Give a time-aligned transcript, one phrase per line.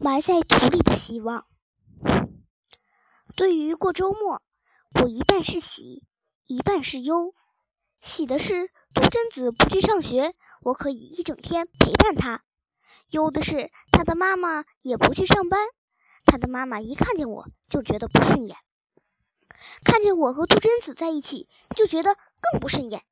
[0.00, 1.44] 埋在土里的希望。
[3.34, 4.40] 对于过周末，
[4.94, 6.04] 我一半是喜，
[6.46, 7.34] 一半是忧。
[8.00, 12.44] 喜的是杜真子不去上学，我可以一整天陪伴他；
[13.10, 15.66] 忧的是他的妈妈也不去上班，
[16.24, 18.56] 他的妈妈一看见我就觉得不顺眼，
[19.84, 23.02] 看见我和杜真子在一起就觉得更不顺眼。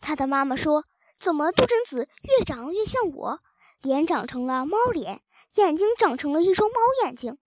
[0.00, 0.86] 他的妈妈说
[1.20, 3.40] ：“怎么杜真子越长越像我？
[3.82, 5.22] 脸长成了猫脸，
[5.54, 7.38] 眼睛长成了一双猫眼睛。”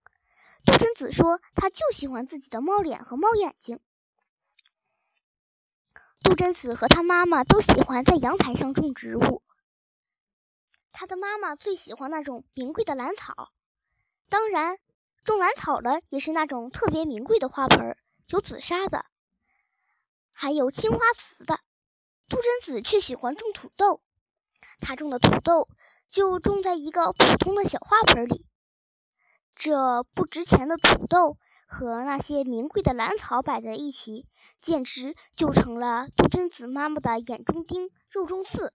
[0.64, 3.80] 杜真子说：“他就喜欢自己的猫脸和猫眼睛。”
[6.24, 9.42] 杜真子和他妈妈都喜欢在阳台上种植物。
[10.90, 13.52] 他的妈妈最喜欢那种名贵的兰草，
[14.30, 14.78] 当然，
[15.24, 17.96] 种兰草的也是那种特别名贵的花盆，
[18.28, 19.04] 有紫砂的，
[20.32, 21.60] 还有青花瓷的。
[22.28, 24.00] 杜真子却喜欢种土豆，
[24.80, 25.68] 他种的土豆
[26.14, 28.46] 就种在一个普通的小花盆里。
[29.56, 34.28] 这不值钱的土豆和那些名贵的兰草摆在一起，
[34.60, 38.72] 简直就成了杜真子妈妈的眼中钉、肉中刺。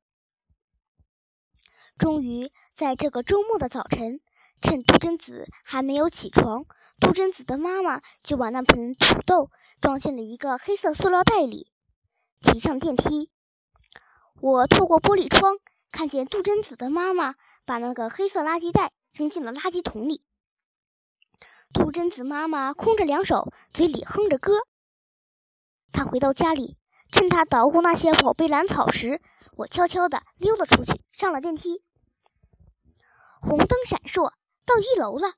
[1.97, 4.19] 终于，在这个周末的早晨，
[4.61, 6.65] 趁杜真子还没有起床，
[6.99, 11.71] 杜真子的妈妈就把那盆土豆装进了一个黑色塑料袋里，
[12.41, 13.31] 提上电梯。
[14.41, 15.57] 我透过玻璃窗
[15.91, 20.23] 看见杜真子的妈妈把那个黑色垃圾袋扔进了垃圾桶里。
[21.73, 24.53] 杜真子妈妈空着两手，嘴里哼着歌。
[25.91, 26.77] 她回到家里，
[27.11, 29.21] 趁她捣鼓那些宝贝兰草时，
[29.57, 31.83] 我悄悄地溜了出去，上了电梯。
[33.41, 34.33] 红灯闪烁，
[34.65, 35.33] 到一楼了。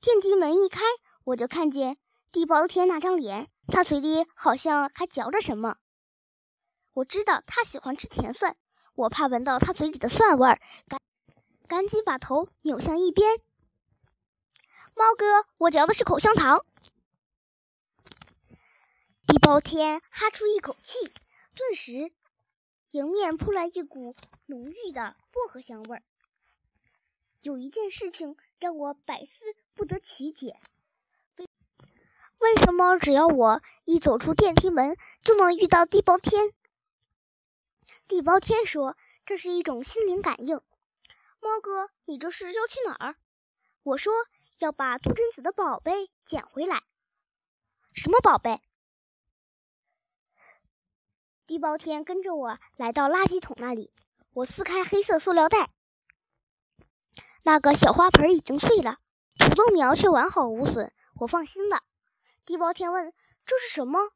[0.00, 0.80] 电梯门一开，
[1.24, 1.98] 我就看见
[2.30, 5.76] 地包天那张脸，他嘴里好像还嚼着什么。
[6.94, 8.56] 我知道他喜欢吃甜蒜，
[8.98, 11.00] 我怕闻到他嘴里的蒜味儿，赶
[11.68, 13.38] 赶紧把头扭向一边。
[14.92, 16.64] 猫哥，我嚼的是口香糖。
[19.24, 20.98] 地包天哈出一口气，
[21.54, 22.12] 顿时
[22.90, 24.16] 迎面扑来一股
[24.46, 26.02] 浓郁的薄荷香味儿。
[27.42, 30.58] 有一件事情让我百思不得其解：
[32.38, 36.52] 为什么只要我一走出电梯门，就能遇到地包天？
[38.08, 38.96] 地包天说
[39.26, 40.56] ：“这是一种心灵感应。”
[41.40, 43.16] 猫哥，你这是要去哪儿？
[43.82, 44.12] 我说
[44.58, 46.82] ：“要把杜真子的宝贝捡回来。”
[47.92, 48.62] 什么宝贝？
[51.46, 53.92] 地包天跟着我来到垃圾桶那里，
[54.32, 55.70] 我撕开黑色塑料袋，
[57.42, 58.98] 那个小花盆已经碎了，
[59.38, 61.82] 土豆苗却完好无损，我放心了。
[62.46, 63.12] 地包天问
[63.44, 64.12] ：“这是什么？”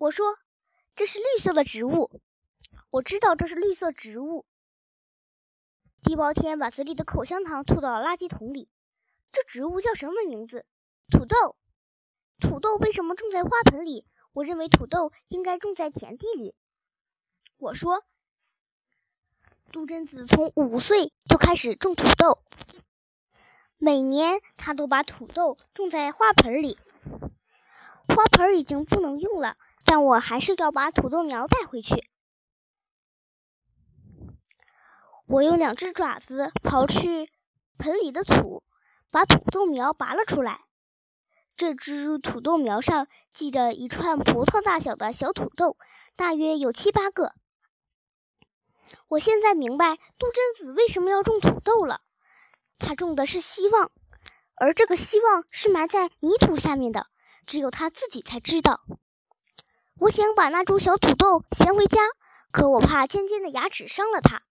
[0.00, 0.38] 我说
[0.96, 2.20] ：“这是绿色的植物。”
[2.90, 4.46] 我知道这是绿色植物。
[6.02, 8.70] 地包天把嘴里的口香糖吐到了垃圾桶里。
[9.30, 10.64] 这植物叫什么名字？
[11.10, 11.56] 土豆。
[12.40, 14.06] 土豆为什么种在花盆里？
[14.32, 16.54] 我认为土豆应该种在田地里。
[17.58, 18.04] 我说，
[19.72, 22.38] 杜真子从五岁就开始种土豆，
[23.76, 26.78] 每年他都把土豆种在花盆里。
[28.06, 32.08] 花盆已经不能用了，但我还是要把土豆苗带回去。
[35.28, 37.30] 我用两只爪子刨去
[37.76, 38.62] 盆里的土，
[39.10, 40.62] 把土豆苗拔了出来。
[41.54, 45.76] 这只土豆苗上系着一串葡萄大小的小土豆，
[46.16, 47.34] 大约有七八个。
[49.08, 52.00] 我现在明白杜真子为什么要种土豆了。
[52.78, 53.90] 他种的是希望，
[54.54, 57.06] 而这个希望是埋在泥土下面的，
[57.44, 58.80] 只有他自己才知道。
[59.98, 62.00] 我想把那株小土豆衔回家，
[62.50, 64.42] 可我怕尖尖的牙齿伤了它。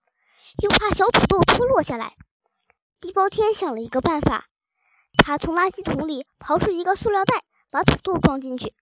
[0.62, 2.16] 又怕小土豆脱落下来，
[3.00, 4.48] 地包天想了一个办法。
[5.18, 8.74] 他从垃圾桶里刨出一个塑料袋，把土豆装进去。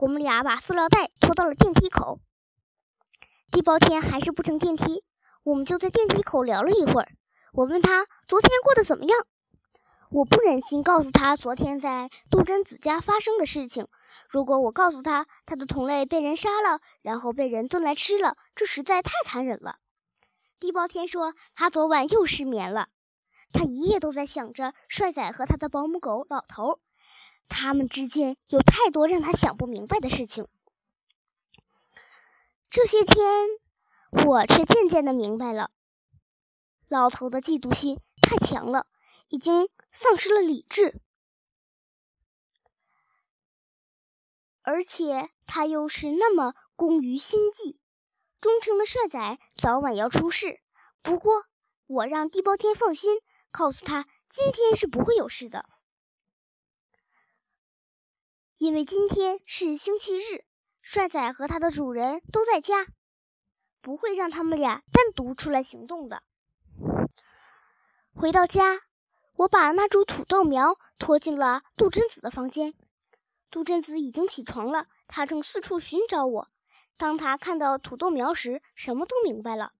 [0.00, 2.20] 我们俩把塑料袋拖到了电梯口。
[3.50, 5.04] 地包天还是不乘电梯，
[5.42, 7.08] 我们就在电梯口聊了一会儿。
[7.52, 9.26] 我问他昨天过得怎么样，
[10.10, 13.88] 我不忍心告诉他昨天在杜真子家发生的事情。
[14.28, 19.78] 如果我告诉他他的同类被人杀了，然后被人炖来吃了，这实在太残忍了。
[20.58, 22.88] 地包天说：“他昨晚又失眠了，
[23.52, 26.80] 他一夜都在想着帅仔和他的保姆狗老头，
[27.48, 30.48] 他们之间有太多让他想不明白的事情。
[32.70, 33.48] 这些天，
[34.26, 35.70] 我却渐渐的明白了，
[36.88, 38.86] 老头的嫉妒心太强了，
[39.28, 41.00] 已经丧失了理智，
[44.62, 47.78] 而且他又是那么工于心计。”
[48.40, 50.60] 忠诚的帅仔早晚要出事，
[51.02, 51.44] 不过
[51.86, 55.64] 我让地包天放心，告诉他今天是不会有事的，
[58.58, 60.44] 因为今天是星期日，
[60.82, 62.86] 帅仔和他的主人都在家，
[63.80, 66.22] 不会让他们俩单独出来行动的。
[68.14, 68.80] 回到家，
[69.34, 72.74] 我把那株土豆苗拖进了杜真子的房间。
[73.50, 76.48] 杜真子已经起床了，他正四处寻找我。
[76.96, 79.72] 当他看到土豆苗时，什么都明白了。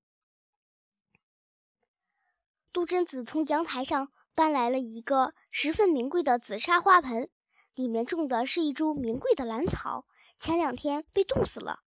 [2.72, 7.30] 杜真子从阳台上搬来了一个十分名贵的紫砂花盆，
[7.74, 10.06] 里面种的是一株名贵的兰草，
[10.38, 11.80] 前两天被冻死了。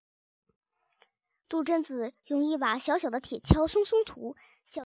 [1.47, 4.35] 杜真子用一把小小的铁锹松松土，
[4.65, 4.83] 小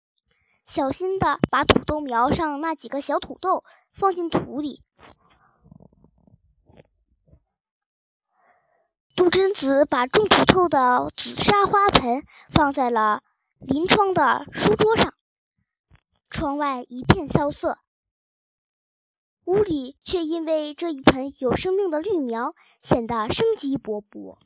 [0.65, 4.83] 小心的把土豆苗上那几个小土豆放进土里。
[9.21, 13.21] 杜真子把种土豆的紫砂花盆放在了
[13.59, 15.13] 临窗的书桌上。
[16.31, 17.77] 窗外一片萧瑟，
[19.45, 24.39] 屋里却因为这一盆有生命的绿苗显得生机勃勃。